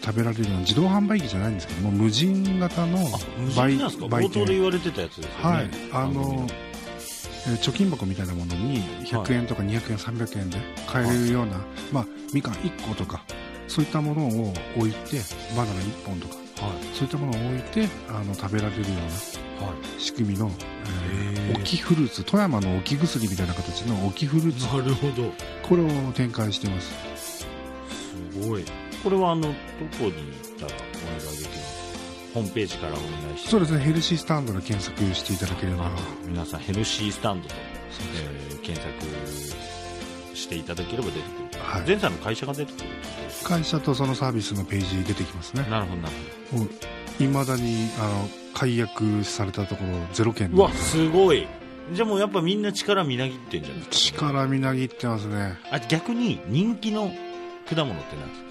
[0.05, 3.01] 食べられるような自動販売機じゃないんですけども無人型のあ
[3.39, 4.07] 無人なんですか？
[4.07, 5.57] 冒頭で言われてたやつですよね。
[5.57, 5.71] はい。
[5.93, 11.59] あの、えー貯金箱みたいなものに100円とか200円、300円で買えるような、
[11.93, 13.23] まあ、みかん1個とか
[13.69, 15.21] そういったものを置いて
[15.55, 16.44] バナナ1本とかはい
[16.93, 20.01] そういったものを置いてあの食べられるようなはい。
[20.01, 20.51] 仕組みの、
[20.87, 21.57] えーへー。
[21.57, 24.67] 置きフルーツ富山の置き薬みたいな形の置きフルーツ。
[24.67, 25.33] なるほど。
[25.63, 26.93] これを展開してます。
[27.17, 27.47] す
[28.49, 28.65] ごい。
[29.03, 29.55] これはあのどこ
[30.05, 31.51] に行ったらお願いできる
[32.35, 33.03] ホームページからお願
[33.35, 33.51] いして。
[33.51, 33.81] そうですね。
[33.81, 35.91] ヘルシースタンドで検索していただければ。
[36.27, 37.55] 皆さんヘルシースタンドと、
[38.17, 39.74] えー検索
[40.35, 41.87] していただければ出てくる、はい。
[41.87, 42.85] 前さんの会社が出てくる
[43.45, 45.67] 会社とそのサービスのページ出てきますね。
[45.71, 46.15] なるほどなる
[47.21, 50.49] いまだにあの解約されたところゼロ件。
[50.51, 51.47] ほどうわすごい。
[51.93, 54.27] じゃあもうやっぱみんな力みなぎってんじゃないですか？
[54.29, 57.13] 力みなぎってますね、あ逆に人気の
[57.69, 58.47] 果物って何ですか？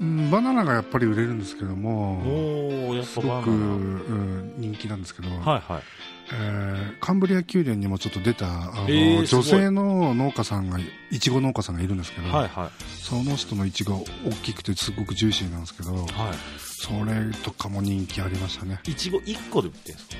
[0.00, 5.82] うん、バナナがやっぱり売れるんですけどもおおやっすごく、うん、人気なんですけど、はいはい
[6.32, 10.78] えーカンブリア宮殿にもちょっと出たあの、えー女性の農家さんが
[11.10, 12.70] いちご農家さんがいるんですけど、はいはい。
[13.02, 13.94] その人のいちご
[14.26, 18.80] 大きくてすごくジューシーなんですけどはそれとかも人気ありましたね。
[18.86, 20.16] いいちご1個で売ってるんですか？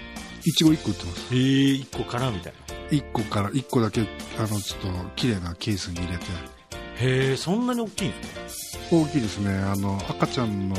[0.47, 1.35] いちご1個売ってます。
[1.35, 1.41] へえ
[1.77, 2.75] 1個からみたいな。
[2.91, 4.03] 1個から1個だけ
[4.39, 6.25] あのちょっと綺麗なケースに入れて。
[6.97, 9.53] へえそんなに大きいんです大きいですね。
[9.55, 10.77] あの赤ちゃんの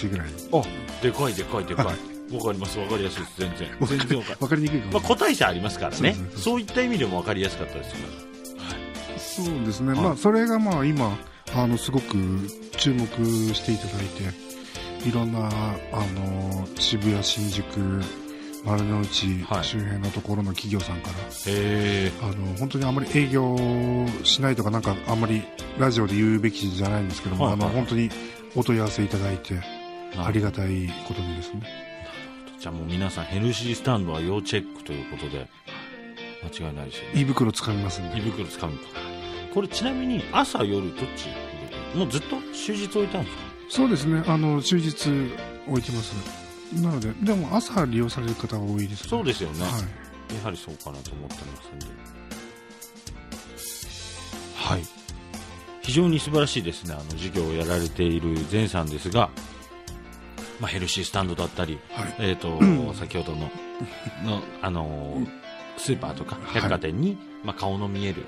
[0.00, 0.28] 拳ぐらい。
[0.28, 0.62] かあ
[1.02, 2.78] でかいでかいでかいわかります。
[2.78, 3.40] わかりやすいです。
[3.40, 3.70] 全然。
[3.80, 5.96] わか全然わかる分かりにくいかもまあ、個体差ありますからね。
[5.96, 6.42] そうですね。
[6.42, 7.96] そういった意味でも分かりやすかったですよ。
[9.18, 10.00] そうですね、はい。
[10.00, 11.18] まあ、それがまあ今
[11.54, 12.16] あのすごく
[12.76, 13.06] 注目
[13.54, 17.64] していただいていろんなあの渋谷、新宿、
[18.64, 19.64] 丸の内はい。
[19.64, 21.14] 周辺のところの企業さんから、
[22.28, 23.56] あの本当にあまり営業
[24.24, 25.44] しないとかなんかあんまり
[25.78, 28.10] ラジオで言うべきじゃないんですけども、はいはいあの本当に
[28.56, 29.60] お問い合わせいただいて
[30.16, 31.85] ありがたいことにですね
[32.58, 35.48] じゃあもう皆さんヘルシースタンドは要チェックということで
[36.42, 37.20] 間違いないですよね。
[37.20, 38.18] 胃袋つかみますんで。
[38.18, 38.84] 胃袋つかむと。
[39.54, 41.28] これちなみに朝夜どっち？
[41.96, 43.42] もうずっと終日置いたんですか？
[43.68, 44.22] そうですね。
[44.26, 45.08] あの終日
[45.66, 46.14] 置いてます。
[46.74, 49.08] なのででも朝利用される方が多いですね。
[49.10, 49.70] そうですよね、はい。
[50.36, 51.86] やはりそうかなと思ってますんで。
[54.56, 54.82] はい。
[55.82, 56.94] 非常に素晴らしいですね。
[56.94, 59.30] あの授業をやられている前さんですが、
[60.60, 62.14] まあ、ヘルシースタンドだったり、はい。
[62.18, 62.58] えーと
[62.94, 63.50] 先ほどの
[64.24, 65.26] の、あのー
[65.78, 66.60] スーパーとかはい。
[66.62, 68.24] 百貨店に、まあ、顔の見える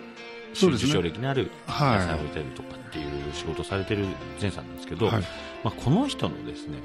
[0.53, 2.07] 受賞歴のある野はい。
[2.07, 4.07] 菜を置いたりとかっていう仕事をされてる
[4.41, 5.23] 前さんなんですけど、はい。
[5.65, 6.79] まあ、この人のですね、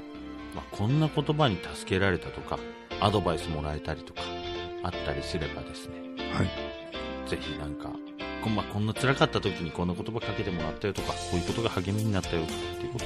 [0.54, 2.58] まあ、こんな言葉に助けられたとか
[3.00, 4.20] アドバイスもらえたりとか
[4.82, 5.94] あったりすればですね
[6.32, 7.28] はい。
[7.28, 7.90] ぜひなんか
[8.42, 13.04] こ,、まあ、こんな辛かった時にこんな言葉かけてもらったよとかこういうことが励みになったよとかっていうこと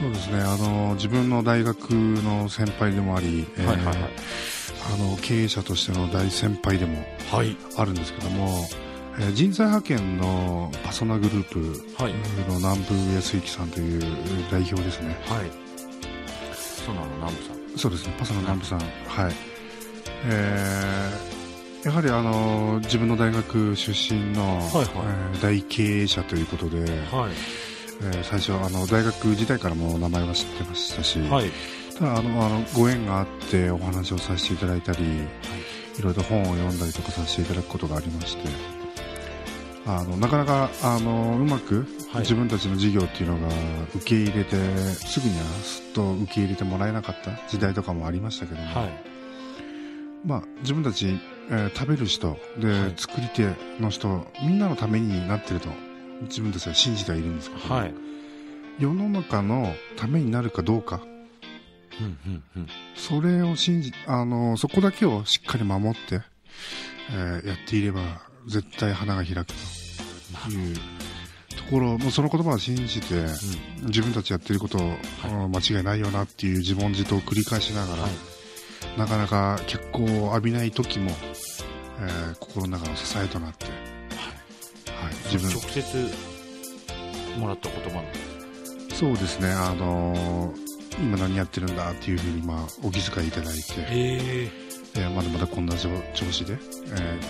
[0.00, 0.40] そうですね。
[0.40, 3.96] あの自分の大学の先輩でもあり、えーはいはいはい。
[3.96, 7.56] あの経営者としての大先輩でもはい。
[7.76, 8.46] あるんですけども、
[9.18, 12.12] えー人材派遣のパソナグループはい。
[12.48, 14.02] の南部康之さんという
[14.50, 15.16] 代表ですね。
[15.26, 15.50] はい。
[16.54, 17.78] そうなの南部さん。
[17.78, 18.14] そうですね。
[18.18, 18.78] パソナ南部さん。
[18.78, 19.34] はい。
[20.26, 21.38] えー
[21.84, 24.86] やはりあの自分の大学出身の、はいはい。
[25.32, 27.67] えー大経営者ということで、はい
[28.00, 31.50] えー最初あの大学時代からも名前は知ってましたし、はい。
[31.98, 34.98] ただあのあのご縁があってお話をさせていただいたり、
[35.98, 38.48] いろいろ本を読んだりとかさせていただくことがありまして
[39.84, 42.22] あのなかなかあのうまくはい。
[42.22, 43.48] 自分たちの事業っていうのが
[43.96, 49.04] 受け入れてすぐにはすっと受け入れてもらえなかった時代とかもありましたけども、はい。
[50.24, 51.18] まあ、自分たち、
[51.50, 52.92] えー食べる人で、はい。
[52.96, 53.48] 作り手
[53.80, 55.68] の人みんなのためになってると
[56.22, 57.94] 自分たちは信じてはいるんですけど、はい。
[58.78, 61.00] 世の中のためになるかどうか。
[62.00, 62.68] うんうんうん。
[62.94, 66.22] それを信じあのそこだけをしっかり守って、
[67.10, 68.02] えーやっていれば
[68.46, 70.76] 絶対花が開くという
[71.56, 73.14] ところもうその言葉を信じて、
[73.82, 78.12] 自分たちやってることを、うん間違いないよなっていう自問自答を繰り返しながら、はい。
[78.98, 81.10] なかなか脚光を浴びない時も、
[82.00, 83.74] えー心の中の支えとなって、はい、
[85.30, 85.50] 自分。
[85.52, 86.10] 直接
[87.38, 88.14] もらった言葉なんで
[88.94, 88.98] す。
[88.98, 90.68] そうですね、あのー
[91.00, 94.50] 今何やってるんだっていうふうに、まあ、お気遣いいただいて、へえ。
[94.96, 96.56] えーまだまだこんな調調子で、え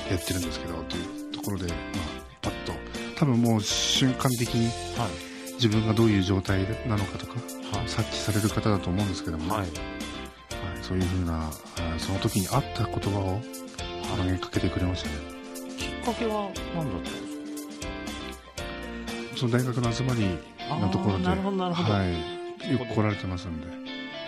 [0.09, 1.77] ーやってるんですけどというところで、まあ、
[2.41, 2.73] パッと。
[3.17, 4.67] 多分もう瞬間的に
[4.99, 5.11] はい。
[5.55, 7.35] 自分がどういう状態なのかとか
[7.77, 7.89] はい。
[7.89, 9.63] 察知される方だと思うんですけども、はい。
[9.63, 9.71] はい。
[10.83, 11.51] そういうふうな
[11.99, 13.41] その時にあった言葉を
[14.17, 15.15] 投げかけてくれましたね。
[15.77, 17.28] きっかけは何だったんです
[19.39, 20.37] その大学の集まり
[20.69, 21.35] のところでは
[22.69, 23.69] い、よく来られてますんで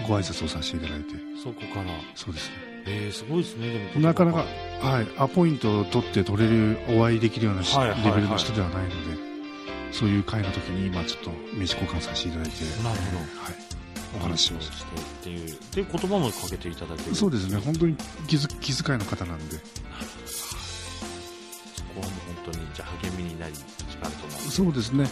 [0.07, 1.15] ご挨拶をさせていただいて。
[1.43, 1.91] そこから。
[2.15, 2.55] そうですね。
[2.87, 4.01] えー、すごいですねでも。
[4.01, 4.39] なかなか、
[4.81, 8.09] はい、アポイントを取って取れるお会いできるようなし、はいはいはい。
[8.11, 8.95] レベルの人ではないので
[9.93, 13.19] そういう会の時に今ちょっと名刺交換させていただいてなるほど。
[13.19, 13.27] はい、
[14.17, 17.15] お話ししてっていうで言葉もかけていただける。
[17.17, 17.59] そうですね。
[17.59, 17.97] 本当に
[18.29, 19.57] 気づ気遣いの方なんで
[22.45, 23.59] 当にじゃあ励みになりる
[24.51, 25.07] そうですね。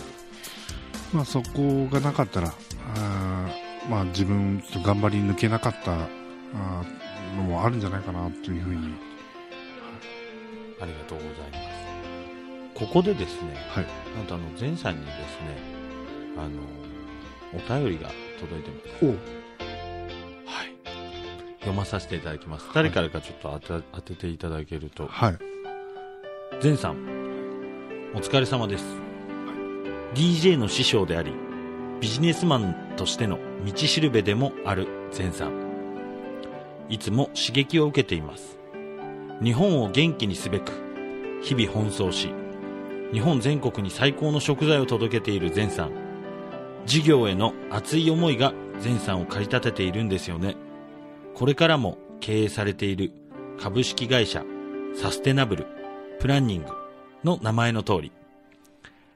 [1.12, 2.48] まあそこがなかったら
[2.94, 8.94] あーまあ自分ちょっと頑張り抜けなかったあーのもあるんじゃないかなというふうに。
[10.80, 12.78] ありがとうございます。
[12.78, 13.86] ここでですねはい。
[14.16, 15.58] なんとあの前さんにですね
[16.36, 16.60] あの
[17.52, 19.04] お便りが届いてます。
[19.04, 19.14] おは
[20.64, 20.74] い。
[21.60, 22.66] 読まさせていただきます。
[22.74, 25.06] 誰からかちょっと当て当てていただけると。
[25.08, 25.57] はい
[26.62, 26.96] 前さん
[28.16, 28.84] お疲れ様です、
[30.14, 31.32] DJ の師匠であり
[32.00, 35.52] ビジネスマンとしての道しるべでもある前さん。
[36.88, 38.58] いつも刺激を受けています。
[39.40, 40.72] 日本を元気にすべく
[41.42, 42.32] 日々奔走し
[43.12, 45.92] 日本全国に最高の食材を届けている前さん。
[46.86, 50.56] 事業への熱い思いが前さんを駆り立てているんですよね。
[51.34, 53.12] これからも経営されている
[53.60, 54.42] 株式会社
[54.96, 55.66] サステナブル、
[56.20, 56.72] プランニング
[57.22, 58.12] の名前の通り、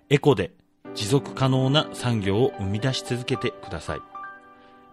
[0.09, 0.53] エコで
[0.95, 4.01] 持続可能な産業を生み出し続けてください。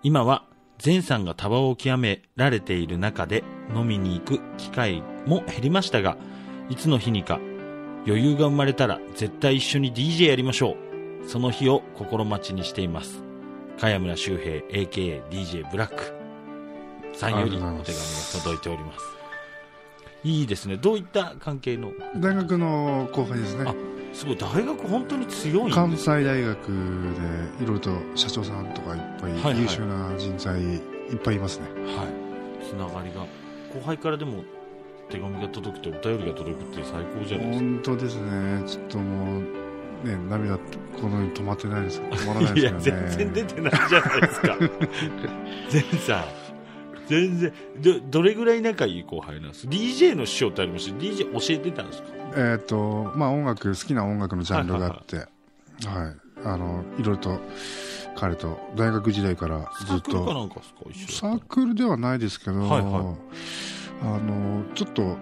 [0.01, 0.43] 今は
[0.83, 3.43] 前さんがタバを極められている中で
[3.75, 6.17] 飲みに行く機会も減りましたが、
[6.69, 7.39] いつの日にか
[8.07, 10.77] 余裕が生まれたら絶対一緒に DJ やりましょ
[11.25, 11.27] う。
[11.27, 13.23] その日を心待ちにしています。
[13.77, 16.13] 茅村修平 AKADJ ブラック
[17.13, 17.83] さんよりお手紙が
[18.33, 19.18] 届いております。
[20.23, 20.77] いいですね。
[20.77, 21.91] どういった関係の？
[22.17, 23.73] 大学の後輩ですねあ
[24.13, 26.67] すごい、大学本当に強い関西大学
[27.59, 30.77] でいろいろと社長さんとかいっぱい、はいはい優秀な人材い
[31.13, 32.65] っぱいいますねはい。
[32.65, 33.21] つながりが。
[33.73, 34.43] 後輩からでも
[35.09, 37.65] 手紙が届くとお便りが届くって最高じゃないですか。
[37.65, 39.41] 本当ですねちょっともう
[40.07, 40.57] ね涙
[40.99, 44.57] このように止まってないです止まらないいや、ですけどね全然出てないじゃないですか。
[45.69, 46.48] 全さん。
[47.09, 52.07] 全然ど、どれぐらい仲いい後輩なんです ?DJ の師匠ってありました ?DJ 教えてたんですか？
[52.37, 55.27] えっ、とまあ音楽好きな音楽のジャンルがあってはい。
[56.45, 57.39] あのいろいろと
[58.15, 60.79] 彼と大学時代からずっサークルかなとんかですか？
[60.91, 63.15] 一緒サークルではないですけど、はいは
[64.01, 65.17] あのちょっと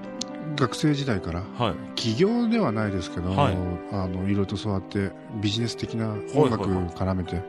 [0.55, 1.75] 学生時代からはい。
[1.95, 3.57] 起業ではないですけど、はい。
[3.91, 7.41] あのいろいろとそうやってビジネス的なはい音楽絡めて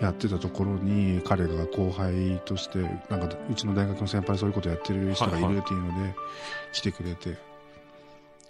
[0.00, 2.78] やってたところに彼が後輩として
[3.08, 6.14] なんかうちの大学の先輩でそういうことやってる人がいるっていうので
[6.72, 7.36] 来てくれて、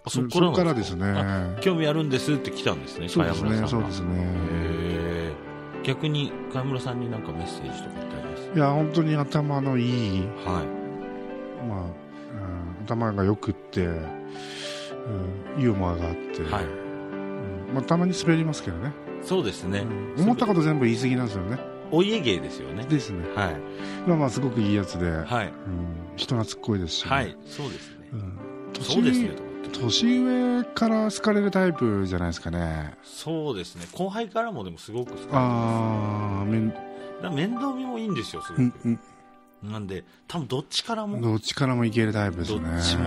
[0.05, 1.57] あそそこからですね。
[1.61, 5.33] 興味あるんですって来たんですね、そうですねそうですね。
[5.83, 8.51] 逆に茅村さんになんかメッセージとかってあります？
[8.57, 11.67] いや本当に頭のいい、はい。
[11.67, 12.04] まあうん
[12.85, 14.25] 頭がよくって、うん
[15.59, 16.65] ユーモアがあって、はい。
[16.65, 18.93] うんまあ、たまに滑りますけどね、
[19.23, 19.81] そうですね。
[20.17, 21.59] うん思ったこと全部言い過ぎなんですよね
[21.91, 22.85] お家芸ですよね。
[22.89, 23.57] ですねはい。
[24.07, 25.47] まあまあすごくいいやつで、はい。
[25.49, 25.53] うん、
[26.17, 27.37] 人懐っこいですしね、はい。
[27.47, 28.09] そうですね。
[28.13, 28.39] うん
[28.81, 29.31] そうですね。
[29.73, 33.87] 年上から好かれるタイプじゃないですかねそうですね。
[33.93, 36.83] 後輩からもでもすごく好かれてますああめんだか
[37.23, 38.59] ら面倒見もいいんですよ、すごく。
[38.61, 39.01] うんうん
[39.71, 43.05] なんで、多分どっちからも、どどっちからもいけるタイプですっねちも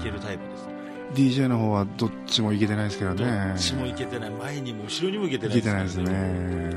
[0.00, 0.78] いけるタイプですね。
[1.14, 4.30] DJ の方はどっちもいけてないですけどどねっちもいけてない。
[4.30, 6.74] 前にも後ろにもいけていないけてないですからね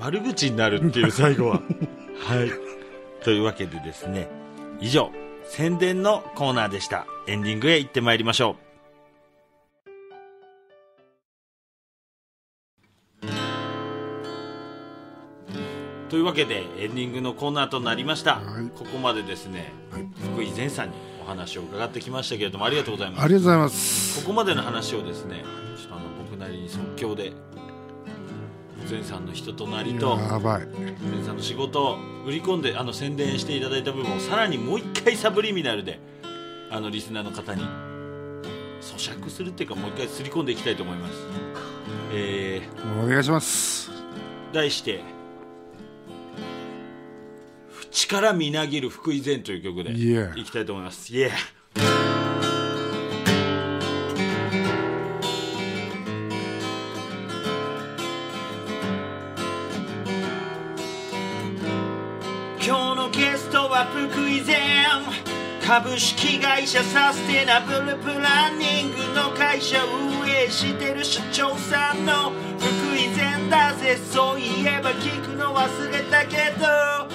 [0.00, 1.62] 悪口になるっていう最後は。
[2.24, 2.50] はい。
[3.22, 4.28] というわけでですね、
[4.80, 5.10] 以上、
[5.44, 7.06] 宣伝のコーナーでした。
[7.26, 8.69] エンディングへ行ってまいりましょう。
[16.10, 18.40] というわけで、エンディングのコーナーとなりました。
[18.40, 18.68] はい。
[18.76, 20.08] ここまでですね、はい。
[20.34, 23.24] 福井善さんにお話を伺ってきましたけれども、ありがとうございます。
[23.24, 23.28] あ。
[23.28, 24.20] りがとうございます。
[24.22, 25.44] ここまでの話をですね、
[25.76, 27.32] ちょっとあの僕なりに即興で、
[28.86, 30.66] 善さんの人となりと、やばい。
[31.12, 36.00] 全さんの仕事を売り込んであの宣伝していただいた部分をさらにもう一回サブリミナルで
[36.70, 37.62] あのリスナーの方に
[38.80, 41.14] 咀嚼するっていうかもう一回すり込んでいきたいと思います、
[42.12, 42.62] え
[43.04, 43.90] お願いします。
[44.50, 45.02] ー、題して
[47.90, 51.14] 「力みなぎる福井善」という曲でいきたいと思います。
[51.14, 51.30] イエー
[62.64, 64.60] 今日のゲストは福井善。
[65.66, 73.96] 株式会社サステナブルプランニングの会社運営してる社長さんの福井善だぜ。
[73.96, 77.09] そういえば聞くの忘れたけど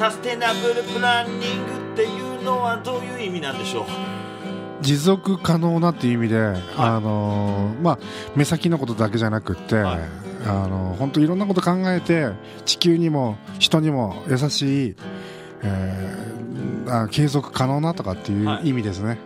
[0.00, 3.84] サステナブルプランニングっていうのはどういう意味なんでしょう？
[4.80, 6.38] 持続可能なっていう意味で、
[6.78, 7.98] あのーまあ、
[8.34, 9.98] 目先のことだけじゃなくって、はい。
[10.46, 12.30] あのー本当いろんなこと考えて
[12.64, 14.96] 地球にも人にも優しい、
[15.62, 18.68] えーあ継続可能なとかっていうはい。
[18.70, 19.18] 意味ですね、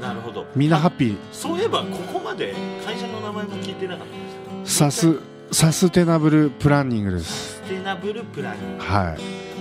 [0.00, 0.46] なるほど。
[0.56, 1.16] みんなハッピー。
[1.30, 2.54] そういえばここまで
[2.86, 7.58] 会社の名前も聞いてなかったんですサスサステナブルプランニングです。
[7.58, 8.82] サステナブルプランニング。
[8.82, 9.51] はい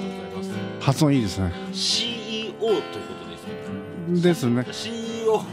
[0.81, 1.53] 発音いいですね。
[1.71, 2.89] CEO というこ
[3.23, 4.21] とですね。
[4.21, 4.65] ですね。
[4.71, 5.43] CEO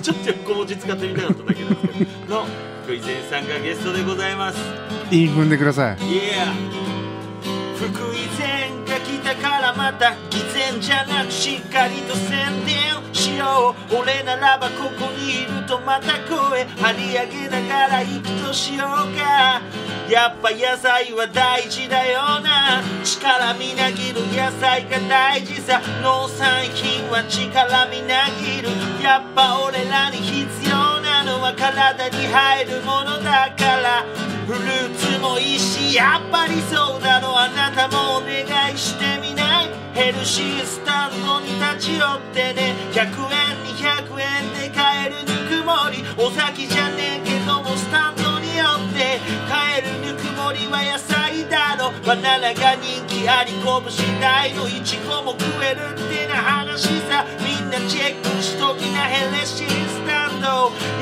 [0.00, 2.46] ちょっと横文字使ってみたかっただけなんですけどの
[2.84, 4.58] 福井善さんがゲストでございます。
[5.10, 5.96] イン踏んでください。
[5.96, 6.54] Yeah
[7.76, 8.19] 福井
[9.30, 12.76] 善が来たからまた偽善じゃなくしっかりと宣伝
[13.12, 19.60] しよう俺ならばここにいるとまた声張り上げながら行くとしようか。
[20.08, 22.82] やっぱ野菜は大事だよな。
[23.04, 25.80] 力みなぎる野菜が大事さ。
[26.02, 28.70] 農産品は力みなぎる。
[29.02, 30.59] やっぱ俺らに必要
[31.40, 34.04] は体に入るものだから
[34.46, 39.70] フルーツもいいしやっぱりそうだろうあなたもお願いしてみない。
[39.94, 46.04] ヘルシースタンドに立ち寄ってね100円200円で買えるぬくもり。
[46.16, 51.92] お酒じゃねえけどもスタンドに寄って買えるぬくもりは野菜だろ。
[52.06, 57.24] バナナが人気あり拳大のイチゴも食えるってな話さ。
[57.44, 60.19] みんなチェックしときなヘルシースタンド。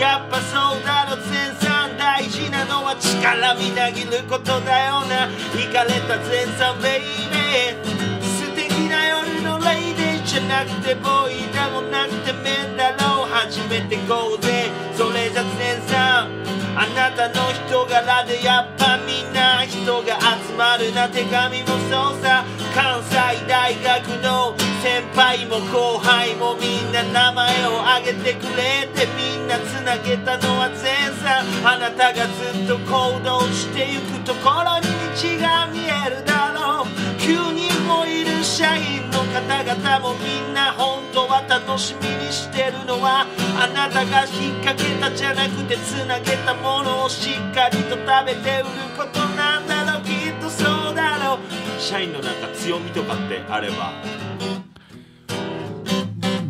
[0.00, 5.28] やっぱそうだろ前さん大事なのは力みなぎることだよな。
[5.54, 8.22] イかれた前さんベイベー。
[8.22, 9.87] 素敵な夜のレイ
[10.28, 14.68] じゃなくてボイでもなくてメンだろう初めてこうぜ。
[14.92, 16.44] それじゃ前さん
[16.76, 22.44] あなたの人柄でやっぱみんな人が集まるな手紙もそうさ。
[22.74, 23.16] 関西
[23.48, 31.40] 大学の先輩も後輩もみんな名前を挙げてくれてみんなつなげたのは前さ。
[31.64, 36.86] あなたがずっと行動してゆくところに道が見えるだろう。
[37.16, 50.02] 9人もいる社員の方々もみんな本当は楽しみにしてるのはあなたが引っ掛けたじゃなくてつなげたものをしっかりと食べて売ることなんだろう。
[50.04, 51.80] きっとそうだろう。
[51.80, 53.92] 社員のなんか強みとかってあれば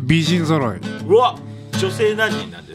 [0.03, 0.79] 美人揃い。
[1.07, 1.37] うわ
[1.77, 2.68] 女性何人なんで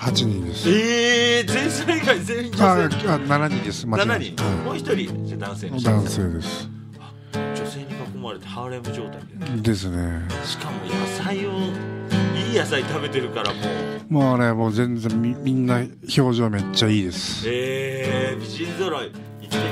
[0.00, 0.70] 8人です。
[0.70, 3.08] ええー、前菜以外全員あ女性。
[3.08, 3.86] あ7人です。
[3.86, 6.68] 間違7え人、もう一人じゃあ男性男性です。
[7.34, 9.20] 女性に囲まれてハーレム状態
[9.56, 9.60] で。
[9.60, 10.22] ですね。
[10.42, 13.58] しかも野菜をいい野菜食べてるからも
[14.08, 14.12] う。
[14.12, 15.76] もうねもう全然みみんな
[16.16, 17.44] 表情めっちゃいいです。
[17.46, 19.12] えー、美人揃い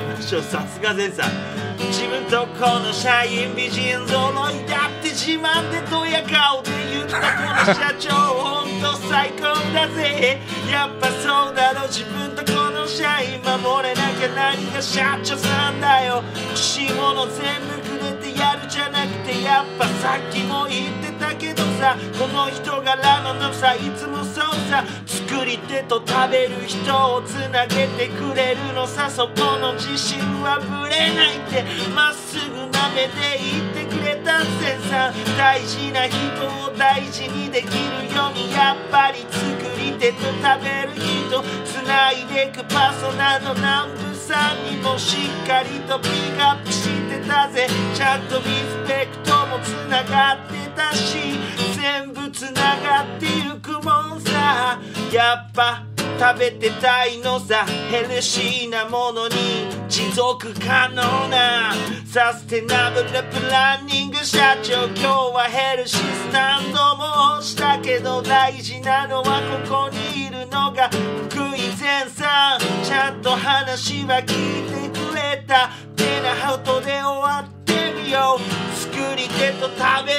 [0.08, 1.30] ましょうさすが前さん
[1.78, 9.42] 自分とこの社員美人揃いだって自慢でドヤ顔で言ったこの社長ほんと最高
[9.72, 10.38] だぜ
[10.70, 16.22] やっぱそうだろ自分とこの社員守れなきゃ何が社長さんだよ。
[16.48, 31.64] 欲しいもの全部くれてやるじゃなくてやっぱさっきも言ってたけどさこの人柄のさいつもそうさ作り手と食べる人をつなげてくれるのさそこの自信はぶれないって
[31.94, 35.12] まっすぐな目で言ってくれたぜさ。
[35.36, 36.16] 大事な人
[36.66, 51.18] を大事にできるようにやっぱり作り手と食べる人つないでくパーソナルの南部さんにもしっかりとピックアップしてたぜちゃんとリスペクトもつながってたし
[51.76, 54.80] 全部つながってゆくもんさ。
[55.12, 55.82] やっぱ
[56.20, 57.66] 食べてたいのさ。
[57.90, 59.34] ヘルシーなものに
[59.88, 61.74] 持続可能な。
[62.06, 70.88] サステナブルプランニング社長今日はヘルシースタンドもしたけど大事なのはここにいるのが。
[71.28, 75.70] 福井前さんちゃんと話は聞いてくれた。
[75.96, 77.57] てなハウトで終わった。
[77.88, 80.18] 作り手と食べる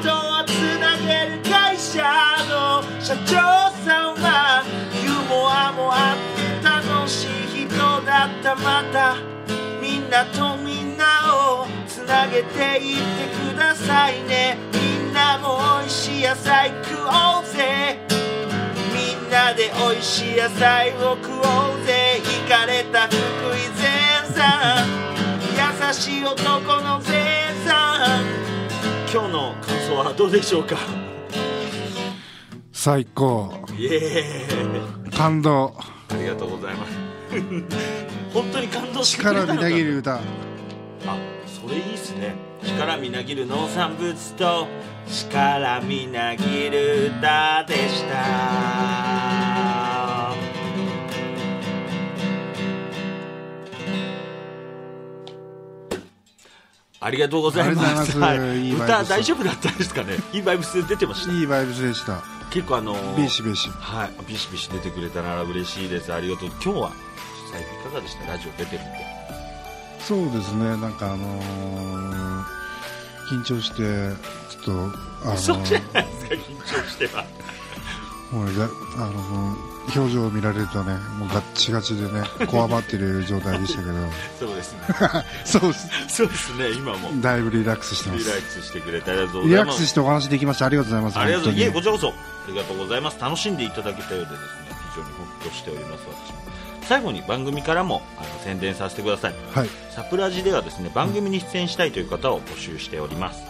[0.00, 2.02] 人をつなげる会社
[2.48, 4.62] の社長さんは
[5.02, 9.16] ユーモアもあって楽しい人だったまた
[9.82, 11.04] みんなとみんな
[11.34, 14.56] をつなげていってくださいね。
[14.72, 17.98] みんなも美味しい野菜食おうぜ。
[18.92, 22.20] みんなで美味しい野菜を食おうぜ。
[22.22, 25.17] イかれた福井前さん
[25.92, 28.24] しい男の前さん。
[29.12, 30.76] 今日の感想はどうでしょうか？
[32.72, 33.52] 最高。
[33.76, 35.10] イエーイ。
[35.10, 35.74] 感動。
[36.10, 36.92] ありがとうございます。
[38.32, 40.14] 本当に感動してくれたのか力みなぎる歌。
[40.16, 40.20] あ
[41.46, 42.34] それいいっすね。
[42.62, 44.66] 力みなぎる農産物と
[45.08, 49.27] 力みなぎる歌でした
[57.00, 58.22] ありがとうございます。
[58.22, 58.68] ありがとうございい。
[58.70, 60.16] い歌大丈夫だったですかね？
[60.32, 61.32] いいバイブス出てました。
[61.32, 62.22] いいバイブスでした。
[62.50, 64.10] 結構あのービシビシはい。
[64.26, 66.12] ビシビシ出てくれたなら嬉しいです。
[66.12, 66.48] ありがとう。
[66.48, 66.92] 今日は
[67.46, 68.26] 実際いかがでした？
[68.32, 68.88] ラジオ出てみて。
[70.00, 70.64] そうですね。
[70.76, 72.44] なんかあのー
[73.30, 73.76] 緊張して
[74.50, 74.90] ちょっ
[75.22, 77.24] とあのそうじゃないですか緊張しては。
[78.32, 78.48] もう
[78.96, 79.56] あの
[79.94, 83.92] 表情を見られるとねもうガッチガチでね こわばってる状態でしたけど。
[84.38, 84.80] そうですね。
[85.44, 85.74] そう
[86.08, 87.10] そうですね今も。
[87.20, 90.66] だいぶリラックスしてまリラッすクスしてくれてありがとうごリラックざいますスしてお話できました。
[90.66, 92.12] ありがとうございますありがとういえこちらこそあ
[92.48, 93.18] りがとうございます。
[93.20, 94.40] 楽しんでいただけたようでですね
[94.94, 96.38] 非常にほっとしております私も。
[96.88, 99.34] 最後に番組からもあの宣伝させてください。
[99.54, 99.68] はい。
[99.94, 103.40] サプラジではですね番組に出演したいという方を募集しております。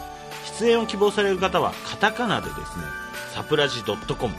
[0.58, 2.84] 出演を希望される方はカタカナでですね
[3.34, 4.34] サプラジ .com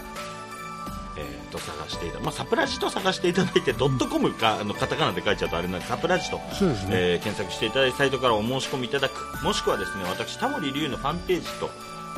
[1.20, 6.44] えー、と探していた、まあ、サプラジと探していただいて、ドットコムか、あのカタカナで書いちゃうとあれなんで、サプラジと、ね
[6.90, 11.70] えー検索していただいて、サイトからお申し込みいただく、もしくはですね、私、タモリ龍のファンページと、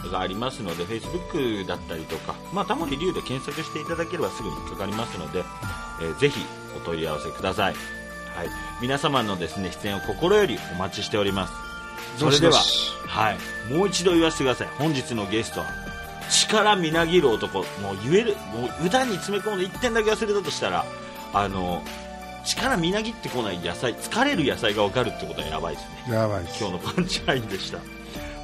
[0.10, 5.44] がありますので、Facebook だったりとか、まあ、タモリ龍で検索していただければすぐにかかりますので、
[6.02, 6.40] えーぜひ
[6.76, 7.76] お問い合わせください。
[8.36, 8.50] はい。
[8.82, 11.54] 皆様のですね、出演を心よりお待ちしております。
[12.18, 12.54] それでは
[13.08, 13.38] はい。
[13.74, 14.68] もう一度言わせてください。
[14.78, 15.68] 本日のゲストは、
[16.32, 17.66] 力みなぎる男、もう
[18.10, 20.86] 言える、もう歌に詰め込んで1点だけ忘れたとしたら、
[21.34, 21.84] あの、
[22.46, 26.14] 力みなぎってこない野菜、疲れる野菜が分かるってことはやばいですね。
[26.16, 27.80] やばい今日のパンチラインでした。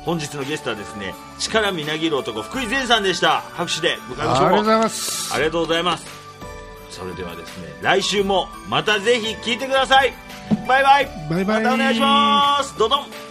[0.06, 3.42] 本日のゲストはですね、力みなぎる男、福井善さんでした。
[3.42, 4.48] 拍手で迎えましょう。
[4.48, 6.06] ありがとうございますありがとうございます。
[6.92, 10.14] それではですね、来週もまたぜひ聞いてください。
[10.68, 11.10] バイバイ。
[11.30, 12.78] バイバイまたお願いします。
[12.78, 13.27] どどん。